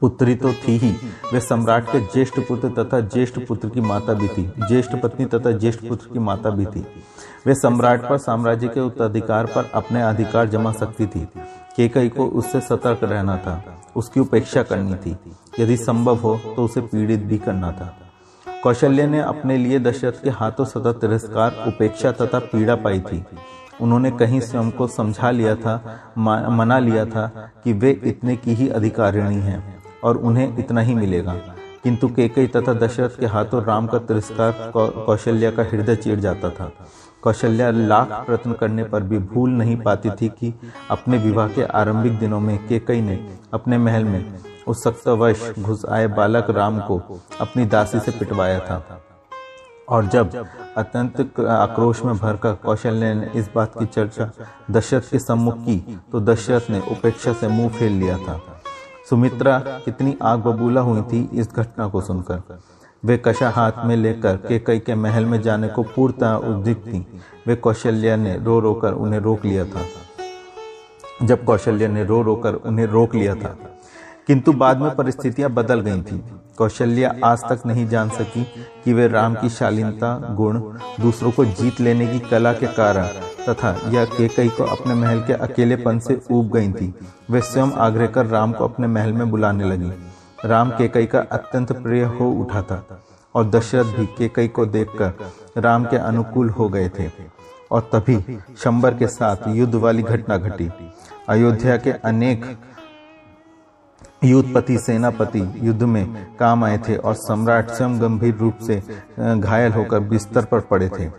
पुत्री 0.01 0.35
तो 0.35 0.53
थी 0.53 0.77
ही। 0.79 0.91
वे 1.33 1.41
सम्राट 1.41 1.85
के 1.85 2.01
ज्येष्ठ 2.01 2.41
पुत्र 2.41 2.69
तथा 2.69 3.01
ज्येष्ठ 3.01 3.39
पुत्र 3.39 3.69
की 3.69 3.81
माता 3.81 4.13
भी 4.13 4.29
थी। 4.29 4.47
ज्येष्ठ 4.59 4.97
पत्नी 4.97 5.27
तथा 5.27 5.51
ज्येष्ठ 5.51 5.85
पुत्र 5.85 6.09
की 6.13 6.19
माता 6.19 6.51
भी 6.51 6.67
थी। 6.67 6.87
वे 7.47 7.55
सम्राट 7.55 8.09
पर 8.09 8.19
साम्राज्य 8.19 8.69
के 8.69 8.81
उत्तराधिकार 8.81 9.47
पर 9.47 9.71
अपने 9.75 10.03
अधिकार 10.03 10.49
जमा 10.49 10.73
सकती 10.73 11.07
थी। 11.07 11.29
केकई 11.77 12.09
को 12.09 12.27
उससे 12.27 12.61
सतर्क 12.61 13.05
रहना 13.05 13.37
था। 13.37 13.83
उसकी 13.97 14.21
उपेक्षा 14.21 14.63
करनी 14.63 14.95
थी। 14.97 15.17
यदि 15.61 15.77
संभव 15.77 16.17
हो 16.17 16.41
तो 16.57 16.65
उसे 16.65 16.81
पीड़ित 16.81 17.21
भी 17.21 17.39
करना 17.39 17.73
था। 17.73 17.95
कौशल्य 18.63 19.07
ने 19.07 19.21
अपने 19.21 19.57
लिए 19.57 19.79
दशरथ 19.79 20.23
के 20.23 20.31
हाथों 20.31 20.65
सतत 20.65 20.99
तिरस्कार, 21.01 21.65
उपेक्षा 21.69 22.13
तथा 22.13 22.39
पीड़ा 22.39 22.75
पाई 22.77 23.01
थी। 23.01 23.25
उन्होंने 23.81 24.11
कहीं 24.11 24.41
स्वयं 24.41 24.71
को 24.71 24.87
समझा 24.87 25.31
लिया 25.31 25.55
था 25.55 26.01
मना 26.19 26.79
लिया 26.79 27.05
था 27.07 27.51
कि 27.65 27.73
वे 27.73 27.91
इतने 28.05 28.37
की 28.37 28.55
ही 28.55 28.69
अधिकारिणी 28.69 29.35
हैं। 29.35 29.77
और 30.07 30.17
उन्हें 30.17 30.59
इतना 30.59 30.81
ही 30.81 30.95
मिलेगा। 30.95 31.35
किंतु 31.85 32.09
केकई 32.09 32.47
तथा 32.47 32.73
दशरथ 32.75 33.19
के 33.21 33.27
हाथों 33.27 33.63
राम 33.65 33.87
का 33.87 33.99
तिरस्कार 33.99 34.71
कौशल्या 34.75 35.51
का 35.51 35.63
हृदय 35.63 35.97
चीर 35.97 36.21
जाता 36.21 36.51
था। 36.51 36.71
कौशल्या 37.23 37.71
लाख 37.71 38.09
प्रयत्न 38.27 38.53
करने 38.53 38.85
पर 38.85 39.03
भी 39.03 39.19
भूल 39.19 39.51
नहीं 39.51 39.77
पाती 39.77 40.11
थी 40.11 40.29
कि 40.31 40.53
अपने 40.91 41.19
विवाह 41.19 41.49
के 41.49 41.63
आरंभिक 41.75 42.19
दिनों 42.19 42.41
में 42.41 42.57
केकई 42.69 43.01
ने 43.01 43.19
अपने 43.55 43.79
महल 43.79 44.05
में 44.05 44.39
उस 44.69 44.83
सख्तवश 44.85 45.53
घुस 45.59 45.85
आए 45.87 46.07
बालक 46.07 46.51
राम 46.51 46.81
को 46.81 46.99
अपनी 47.41 47.65
दासी 47.67 48.01
से 48.01 48.11
पिटवाया 48.11 48.59
था। 48.61 49.03
और 49.89 50.07
जब 50.07 50.33
अत्यंत 50.77 51.41
आक्रोश 51.41 52.05
में 52.05 52.17
भरकर 52.19 52.55
कौशल्य 52.55 53.15
ने 53.15 53.31
इस 53.35 53.51
बात 53.55 53.79
की 53.79 53.87
चर्चा 53.87 54.31
दशरथ 54.71 55.11
के 55.11 55.19
सम्मुख 55.19 55.59
की 55.59 55.99
तो 56.13 56.21
दशरथ 56.21 56.71
ने 56.71 56.81
उपेक्षा 56.91 57.33
से 57.33 57.49
मुँह 57.49 57.69
फेर 57.69 57.91
लिया 57.91 58.17
था। 58.19 58.41
सुमित्रा, 59.11 59.59
कितनी 59.85 60.17
आग 60.23 60.39
बबूला 60.39 60.81
हुई 60.81 61.03
थी 61.03 61.31
इस 61.33 61.49
घटना 61.57 61.87
को 61.89 62.01
सुनकर। 62.01 62.43
वे 63.05 63.23
कशा 63.25 63.51
हाथ 63.51 63.73
में 63.85 63.97
लेकर 63.97 64.37
के 64.37 64.59
कई 64.59 64.79
के 64.79 64.95
महल 64.95 65.25
में 65.25 65.43
जाने 65.43 65.69
को 65.69 65.83
पूर्णतः 65.83 66.35
उद्दीक 66.35 66.77
थी। 66.77 67.07
वे 67.47 67.57
कौशल्या 67.57 68.17
ने 68.17 68.37
रो 68.39 68.61
रोकर 68.61 68.93
उन्हें 68.93 69.21
रोक 69.21 69.45
लिया 69.45 69.65
था। 69.65 69.85
जब 71.23 71.45
कौशल्या 71.45 71.89
ने 71.89 72.05
रो 72.05 72.23
रोकर 72.23 72.55
उन्हें 72.55 72.87
रोक 72.87 73.15
लिया 73.15 73.35
था 73.35 73.57
किंतु 74.27 74.53
बाद 74.53 74.81
में 74.81 74.95
परिस्थितियाँ 74.97 75.51
बदल 75.51 75.81
गई 75.81 76.01
थी। 76.03 76.23
कौशल्या 76.59 77.15
आज 77.25 77.43
तक 77.45 77.63
नहीं 77.67 77.87
जान 77.89 78.09
सकी 78.09 78.43
कि 78.85 78.93
वे 78.93 79.07
राम 79.09 79.35
की 79.35 79.49
शालीनता, 79.49 80.35
गुण, 80.35 80.59
दूसरों 81.01 81.31
को 81.31 81.45
जीत 81.45 81.81
लेने 81.81 82.07
की 82.07 82.19
कला 82.21 82.53
के 82.53 82.67
कारण 82.67 83.07
तथा 83.49 83.71
यह 83.89 84.05
केकई 84.05 84.49
को 84.49 84.65
अपने 84.65 84.95
महल 84.95 85.21
के 85.21 85.33
अकेलेपन 85.33 85.99
से 85.99 86.21
ऊब 86.31 86.51
गई 86.51 86.73
थी, 86.73 86.95
वे 87.31 87.41
स्वयं 87.41 87.73
आग्रह 87.79 88.07
कर 88.07 88.27
राम 88.27 88.53
को 88.53 88.65
अपने 88.65 88.87
महल 88.87 89.13
में 89.13 89.31
बुलाने 89.31 89.65
लगी। 89.65 89.93
राम 90.45 90.71
केकई 90.71 91.07
का 91.07 91.21
अत्यंत 91.33 91.73
प्रिय 91.73 92.05
हो 92.05 92.31
उठा 92.33 92.63
था 92.63 92.85
और 93.35 93.51
दशरथ 93.51 93.97
भी 93.97 94.07
केकई 94.19 94.49
को 94.49 94.67
देखकर 94.67 95.61
राम 95.61 95.85
के 95.85 95.97
अनुकूल 95.97 96.51
हो 96.51 96.69
गए 96.69 96.89
थे। 96.89 97.11
और 97.73 97.89
तभी 97.95 98.39
शंबर 98.59 98.95
के 98.95 99.07
साथ 99.07 99.37
युद्ध 99.49 99.75
वाली 99.75 100.03
घटना 100.03 100.37
घटी। 100.37 100.71
अयोध्या 101.29 101.77
के 101.77 101.91
अनेक 101.91 102.45
युद्धपति, 104.23 104.79
सेनापति 104.79 105.41
युद्ध 105.63 105.83
में 105.83 106.37
काम 106.37 106.65
आए 106.65 106.79
थे 106.79 106.97
और 106.97 107.15
सम्राट 107.15 107.71
स्वयं 107.71 108.01
गंभीर 108.01 108.35
रूप 108.35 108.59
से 108.59 108.83
घायल 109.19 109.73
होकर 109.73 110.01
बिस्तर 110.03 110.45
पर 110.45 110.61
पड़े 110.61 110.89
थे। 110.89 111.11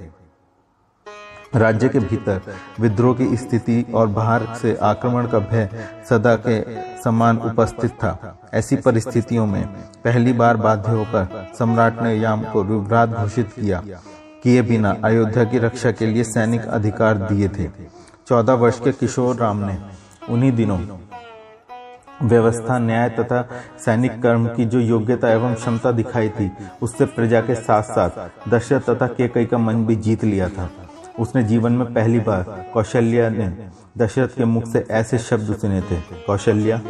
राज्य 1.55 1.89
के 1.89 1.99
भीतर 1.99 2.41
विद्रोह 2.79 3.15
की 3.15 3.35
स्थिति 3.37 3.85
और 3.95 4.07
बाहर 4.07 4.45
से 4.55 4.75
आक्रमण 4.83 5.27
का 5.27 5.39
भय 5.41 5.69
सदा 6.09 6.35
के 6.47 6.61
समान 7.01 7.37
उपस्थित 7.41 7.91
था। 7.93 8.39
ऐसी 8.53 8.75
परिस्थितियों 8.75 9.45
में 9.45 9.63
पहली 10.03 10.33
बार 10.33 10.57
बाध्य 10.57 10.91
होकर 10.91 11.51
सम्राट 11.59 12.01
ने 12.01 12.13
याम 12.13 12.43
को 12.43 12.65
युवराज 12.65 13.13
घोषित 13.13 13.51
किया 13.51 13.81
किए 14.43 14.61
बिना 14.61 14.95
अयोध्या 15.03 15.43
की 15.43 15.59
रक्षा 15.59 15.91
के 15.91 16.05
लिए 16.05 16.23
सैनिक 16.23 16.65
अधिकार 16.67 17.17
दिए 17.23 17.47
थे। 17.49 17.69
चौदह 18.27 18.53
वर्ष 18.53 18.79
के 18.79 18.91
किशोर 18.91 19.35
राम 19.35 19.57
ने 19.59 19.77
उन्हीं 20.29 20.51
दिनों 20.51 20.77
व्यवस्था, 22.23 22.77
न्याय 22.79 23.09
तथा 23.09 23.41
सैनिक 23.85 24.21
कर्म 24.21 24.47
की 24.47 24.65
जो 24.65 24.79
योग्यता 24.79 25.29
एवं 25.29 25.55
क्षमता 25.55 25.91
दिखाई 25.91 26.29
थी, 26.29 26.51
उससे 26.81 27.05
प्रजा 27.05 27.41
के 27.41 27.55
साथ 27.55 27.83
साथ 27.83 28.49
दशरथ 28.49 28.89
तथा 28.89 29.07
केकई 29.07 29.45
का 29.45 29.57
मन 29.57 29.85
भी 29.85 29.95
जीत 29.95 30.23
लिया 30.23 30.49
था। 30.49 30.69
उसने 31.19 31.43
जीवन 31.43 31.71
में 31.71 31.93
पहली 31.93 32.19
बार 32.19 32.43
कौशल्या 32.73 33.29
ने 33.29 33.51
दशरथ 33.97 34.37
के 34.37 34.45
मुख 34.45 34.65
से 34.65 34.85
ऐसे 34.91 35.17
शब्द 35.19 35.55
सुने 35.55 35.81
थे, 35.81 36.01
कौशल्या, 36.27 36.81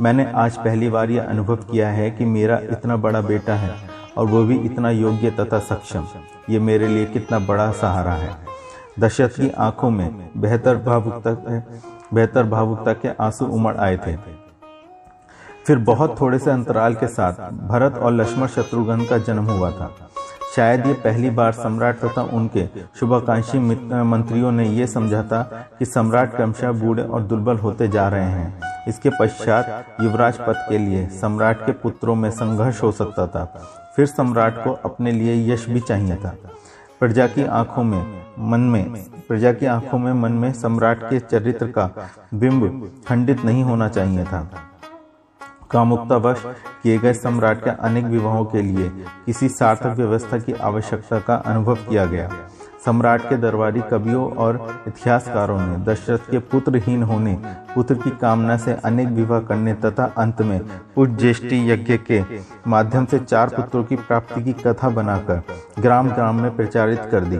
मैंने 0.00 0.30
आज 0.34 0.56
पहली 0.58 0.88
बार 0.88 1.10
यह 1.10 1.24
अनुभव 1.24 1.56
किया 1.56 1.88
है 1.88 2.10
कि 2.10 2.24
मेरा 2.24 2.58
इतना 2.70 2.96
बड़ा 2.96 3.20
बेटा 3.20 3.54
है 3.54 3.74
और 4.16 4.26
वो 4.26 4.42
भी 4.44 4.58
इतना 4.58 4.90
योग्य 4.90 5.30
तथा 5.30 5.58
सक्षम। 5.58 6.06
ये 6.50 6.58
मेरे 6.60 6.88
लिए 6.88 7.06
कितना 7.06 7.38
बड़ा 7.38 7.70
सहारा 7.72 8.12
है। 8.12 8.30
दशरथ 8.98 9.28
की 9.30 9.50
आँखों 9.58 9.90
में 9.90 10.30
बेहतर 10.36 10.76
भावुकता 10.76 11.62
बेहतर 12.14 12.44
भावुकता 12.44 12.92
के 12.92 13.08
आँसू 13.20 13.46
उमड़ 13.46 13.76
आए 13.76 13.96
थे। 13.96 14.16
फिर 15.66 15.78
बहुत 15.78 16.20
थोड़े 16.20 16.38
से 16.38 16.50
अंतराल 16.50 16.94
के 16.94 17.06
साथ 17.06 17.50
भरत 17.68 17.94
और 17.94 18.12
लक्ष्मण 18.12 18.46
शत्रुघ्न 18.46 19.04
का 19.04 19.18
जन्म 19.18 19.44
हुआ 19.44 19.70
था। 19.70 19.90
शायद 20.56 20.86
ये 20.86 20.92
पहली 20.94 21.30
बार 21.30 21.52
सम्राट 21.52 21.98
तथा 21.98 22.22
उनके 22.22 22.66
शुभाकांक्षी 23.00 23.58
मंत्रियों 23.58 24.52
ने 24.52 24.68
यह 24.68 24.86
समझा 24.86 25.22
था 25.22 25.42
कि 25.78 25.84
सम्राट 25.84 26.34
क्रमशः 26.36 26.72
बूढ़े 26.72 27.02
और 27.02 27.22
दुर्बल 27.22 27.56
होते 27.56 27.88
जा 27.88 28.08
रहे 28.08 28.24
हैं। 28.24 28.60
इसके 28.88 29.10
पश्चात 29.10 29.96
युवराज 30.00 30.38
पद 30.38 30.64
के 30.68 30.78
लिए 30.78 31.06
सम्राट 31.20 31.66
के 31.66 31.72
पुत्रों 31.72 32.14
में 32.14 32.30
संघर्ष 32.30 32.82
हो 32.82 32.92
सकता 32.92 33.26
था। 33.26 33.44
फिर 33.96 34.06
सम्राट 34.06 34.64
को 34.64 34.72
अपने 34.84 35.12
लिए 35.12 35.52
यश 35.52 35.68
भी 35.68 35.80
चाहिए 35.80 36.16
था। 36.16 36.34
प्रजा 37.00 37.26
की 37.26 37.44
आँखों 37.44 37.84
में, 37.84 38.22
मन 38.38 38.60
में, 38.60 38.92
प्रजा 39.28 39.52
की 39.52 39.66
आँखों 39.66 39.98
में, 39.98 40.12
मन 40.12 40.32
में 40.32 40.52
सम्राट 40.52 41.02
के 41.02 41.18
चरित्र 41.18 41.66
का 41.66 41.90
बिंब 42.34 42.90
खंडित 43.08 43.44
नहीं 43.44 43.62
होना 43.62 43.88
चाहिए 43.88 44.24
था। 44.24 44.48
कामुकतावश 45.70 46.42
किए 46.82 46.98
गए 46.98 47.12
सम्राट 47.12 47.64
के 47.64 47.70
अनेक 47.70 48.04
विवाहों 48.06 48.44
के 48.44 48.62
लिए 48.62 48.88
किसी 49.26 49.48
सार्थक 49.50 49.96
व्यवस्था 49.96 50.38
की 50.38 50.52
आवश्यकता 50.52 51.18
का 51.18 51.34
अनुभव 51.34 51.74
किया 51.88 52.04
गया। 52.04 52.30
सम्राट 52.84 53.22
के 53.22 53.36
दरबारी 53.36 53.80
कवियों 53.80 54.24
और 54.36 54.56
इतिहासकारों 54.88 55.60
ने 55.60 55.76
दशरथ 55.84 56.30
के 56.30 56.38
पुत्रहीन 56.38 57.02
होने, 57.02 57.34
पुत्र 57.74 57.94
की 57.94 58.10
कामना 58.10 58.56
से 58.56 58.72
अनेक 58.84 59.08
विवाह 59.08 59.40
करने 59.40 59.74
तथा 59.74 60.12
अंत 60.18 60.42
में 60.42 60.60
पुष्ट 60.94 61.12
ज्येष्ठी 61.12 61.70
यज्ञ 61.70 61.96
के 62.10 62.22
माध्यम 62.66 63.04
से 63.04 63.18
चार 63.18 63.48
पुत्रों 63.48 63.84
की 63.84 63.96
प्राप्ति 63.98 64.42
की 64.44 64.52
कथा 64.52 64.88
बनाकर 64.90 65.42
ग्राम 65.78 66.10
ग्राम 66.10 66.40
में 66.40 66.56
प्रचारित 66.56 67.08
कर 67.10 67.24
दी। 67.24 67.36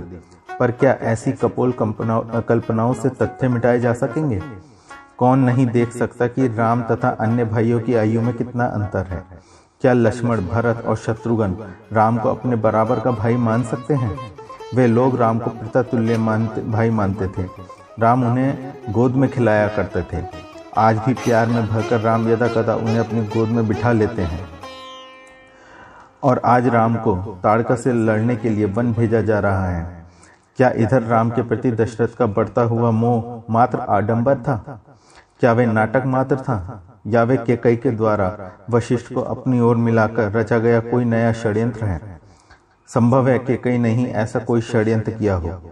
पर 0.58 0.70
क्या 0.70 0.92
ऐसी 1.02 1.32
कपोल 1.34 1.74
कल्पनाओं 1.80 2.92
से 2.94 3.08
तथ्य 3.10 3.48
मिटाए 3.48 3.80
जा 3.80 3.92
सकेंगे? 3.94 4.42
कौन 5.18 5.38
नहीं 5.38 5.66
देख 5.66 5.92
सकता 5.92 6.26
कि 6.26 6.48
राम 6.48 6.82
तथा 6.82 7.08
अन्य 7.08 7.44
भाइयों 7.44 7.80
की 7.80 7.94
आयु 7.94 8.22
में 8.22 8.34
कितना 8.34 8.64
अंतर 8.64 9.06
है। 9.06 9.24
क्या 9.80 9.92
लक्ष्मण, 9.92 10.40
भरत 10.40 10.84
और 10.86 10.96
शत्रुघ्न 10.96 11.56
राम 11.92 12.18
को 12.18 12.28
अपने 12.28 12.56
बराबर 12.56 13.00
का 13.00 13.10
भाई 13.10 13.36
मान 13.36 13.62
सकते 13.62 13.94
हैं? 13.94 14.18
वे 14.74 14.86
लोग 14.86 15.16
राम 15.16 15.38
को 15.38 15.50
पिता 15.50 15.82
तुल्य 15.82 16.18
मानते, 16.18 16.60
भाई 16.60 16.90
मानते 16.90 17.28
थे। 17.28 17.48
राम 17.98 18.24
उन्हें 18.24 18.72
गोद 18.88 19.12
में 19.12 19.30
खिलाया 19.30 19.68
करते 19.68 20.02
थे। 20.02 20.26
आज 20.76 20.98
भी 20.98 21.14
प्यार 21.14 21.46
में 21.46 21.66
भरकर 21.66 22.00
राम 22.00 22.28
यदा 22.28 22.48
कदा 22.48 22.74
उन्हें 22.74 22.98
अपनी 22.98 23.22
गोद 23.22 23.48
में 23.48 23.68
बिठा 23.68 23.92
लेते 23.92 24.22
हैं। 24.22 24.48
और 26.22 26.42
आज 26.44 26.66
राम 26.66 26.96
को 26.96 27.40
ताड़का 27.42 27.74
से 27.74 27.92
लड़ने 27.92 28.36
के 28.36 28.48
लिए 28.48 28.64
वन 28.64 28.92
भेजा 28.92 29.20
जा 29.20 29.38
रहा 29.38 29.68
है। 29.68 30.06
क्या 30.56 30.70
इधर 30.70 31.02
राम 31.02 31.30
के 31.30 31.42
प्रति 31.42 31.72
दशरथ 31.72 32.08
का 32.08 32.26
बढ़ता 32.26 32.62
हुआ 32.62 32.90
मोह 32.90 33.52
मात्र 33.52 33.78
आडंबर 33.78 34.34
था? 34.34 34.80
क्या 35.40 35.52
वे 35.52 35.66
नाटक 35.66 36.02
मात्र 36.06 36.36
था? 36.36 36.82
या 37.06 37.22
वे 37.22 37.36
केकई 37.36 37.76
के 37.76 37.90
द्वारा 37.90 38.52
वशिष्ठ 38.70 39.14
को 39.14 39.20
अपनी 39.20 39.60
ओर 39.60 39.76
मिलाकर 39.76 40.32
रचा 40.32 40.58
गया 40.58 40.80
कोई 40.80 41.04
नया 41.04 41.32
षड्यंत्र 41.32 41.84
है? 41.84 42.20
संभव 42.88 43.28
है 43.28 43.38
कि 43.38 43.56
कई 43.56 43.78
नहीं 43.78 44.06
ऐसा 44.06 44.38
कोई 44.38 44.60
षड्यंत्र 44.60 45.12
किया 45.12 45.34
हो। 45.34 45.70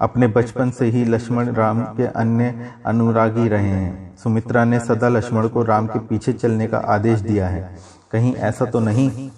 अपने 0.00 0.26
बचपन 0.26 0.70
से 0.70 0.86
ही 0.86 1.04
लक्ष्मण 1.04 1.48
राम 1.48 1.80
के 1.80 2.06
अन्य 2.06 2.72
अनुरागी 2.86 3.48
रहे 3.48 3.68
हैं। 3.68 4.16
सुमित्रा 4.16 4.64
ने 4.64 4.80
सदा 4.80 5.08
लक्ष्मण 5.08 5.48
को 5.48 5.62
राम 5.62 5.86
के 5.86 5.98
पीछे 5.98 6.32
चलने 6.32 6.66
का 6.66 6.78
आदेश 6.78 7.20
दिया 7.20 7.48
है। 7.48 7.78
कहीं 8.12 8.34
ऐसा 8.34 8.64
तो 8.64 8.80
नहीं 8.80 9.30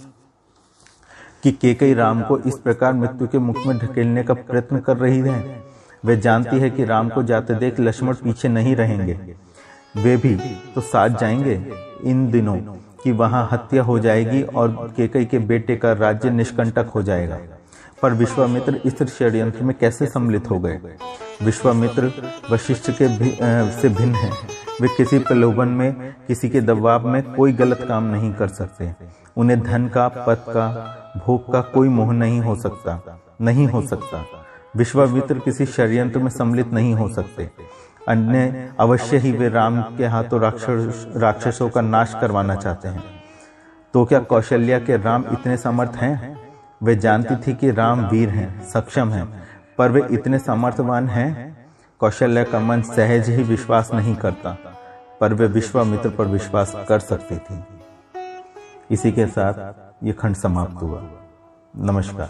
कि 1.43 1.53
केकई 1.53 1.95
राम 1.95 2.23
को 2.23 2.39
इस 2.39 2.59
प्रकार 2.59 2.93
मृत्यु 2.93 3.29
के 3.29 3.39
मुख 3.39 3.57
में 3.67 3.79
ढकेलने 3.79 4.23
का 4.23 4.35
प्रयत्न 4.35 4.79
कर 4.79 4.97
रही 4.97 5.19
है? 5.19 5.63
वे 6.05 6.17
जानती 6.17 6.59
है 6.59 6.71
कि 6.71 6.85
राम 6.85 7.09
को 7.09 7.23
जाते 7.23 7.55
देख 7.55 7.81
लक्ष्मण 7.81 8.15
पीछे 8.15 8.49
नहीं 8.49 8.77
रहेंगे। 8.77 9.43
वे 9.97 10.17
भी 10.17 10.35
तो 10.75 10.81
साथ 10.81 11.09
जाएँगे 11.09 11.55
इन 12.05 12.31
दिनों 12.31 12.57
कि 13.05 13.13
वहाँ 13.13 13.49
हत्या 13.53 13.83
हो 13.83 13.99
जाएगी 13.99 14.43
और 14.43 14.93
केकई 14.97 15.25
के 15.25 15.39
बेटे 15.39 15.77
का 15.77 15.93
राज्य 15.93 16.31
निष्कंटक 16.31 16.87
हो 16.95 17.03
जाएगा। 17.03 17.39
पर 18.03 18.15
विश्वामित्र 18.15 18.81
इस 18.85 19.03
षड्यंत्र 19.03 19.65
में 19.65 19.77
कैसे 19.79 20.07
सम्मिलित 20.07 20.51
हो 20.51 20.59
गए? 20.61 20.81
विश्वामित्र 21.43 22.13
वशिष्ठ 22.51 22.91
के 22.91 23.09
भी, 23.09 23.31
से 23.81 23.89
भिन्न 23.89 24.15
है। 24.15 24.31
वे 24.81 24.89
किसी 24.89 25.19
प्रलोभन 25.19 25.69
में 25.69 26.15
किसी 26.29 26.49
के 26.49 26.61
दबाव 26.61 27.09
में 27.09 27.23
कोई 27.35 27.53
गलत 27.53 27.85
काम 27.89 28.05
नहीं 28.05 28.33
कर 28.33 28.49
सकते। 28.49 28.93
उन्हें 29.37 29.61
धन 29.61 29.89
का 29.89 30.09
पद 30.09 30.45
का 30.49 30.67
भोग 31.27 31.53
का 31.53 31.61
कोई 31.61 31.89
मोह 31.89 32.13
नहीं 32.13 32.41
हो 32.41 32.57
सकता 32.57 33.21
नहीं 33.41 33.67
हो 33.67 33.83
सकता। 33.83 34.25
विश्वामित्र 34.77 35.39
किसी 35.39 35.67
षड्यंत्र 35.67 36.19
में 36.19 36.31
सम्मिलित 36.31 36.73
नहीं 36.73 36.95
हो 36.95 37.09
सकते। 37.09 37.51
अन्य 38.09 38.73
अवश्य 38.81 39.19
ही 39.19 39.33
वे 39.33 39.49
राम 39.49 39.83
के 39.83 40.07
हाथों 40.07 40.41
राक्षस, 40.41 41.13
राक्षसों 41.17 41.71
का 41.71 41.81
नाश 41.81 42.15
करवाना 42.21 42.55
चाहते 42.55 42.89
हैं। 42.89 43.03
तो 43.95 44.05
क्या 44.05 44.21
कौशल्या 44.21 44.79
के 44.79 44.97
राम 44.97 45.25
इतने 45.33 45.57
समर्थ 45.57 45.91
हैं? 45.91 46.39
वे 46.83 46.97
जानती 46.97 47.37
थी 47.37 47.57
कि 47.57 47.71
राम 47.71 48.07
वीर 48.07 48.29
हैं, 48.29 48.69
सक्षम 48.69 49.11
हैं, 49.11 49.43
पर 49.79 49.91
वे 49.91 50.03
इतने 50.11 50.39
समर्थवान 50.39 51.09
हैं? 51.09 51.57
कौशल्या 51.99 52.45
का 52.45 52.61
मन 52.61 52.83
सहज 52.83 53.29
ही 53.31 53.43
विश्वास 53.43 53.93
नहीं 53.95 54.17
करता, 54.17 54.57
पर 55.21 55.35
वे 55.35 55.47
विश्वामित्र 55.47 56.11
पर 56.11 56.25
विश्वास 56.25 56.77
कर 56.89 56.99
सकती 56.99 57.37
थी। 57.37 57.65
इसी 58.91 59.13
के 59.13 59.27
साथ 59.27 59.75
ये 60.05 60.13
खंड 60.13 60.37
समाप्त 60.37 60.83
हुआ। 60.83 61.03
नमस्कार। 61.77 62.29